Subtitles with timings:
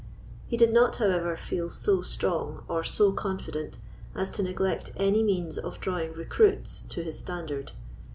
[0.47, 3.77] He did not, however, feel so strong or so confident
[4.15, 7.73] as to neglect any means of drawing recruits to his standard.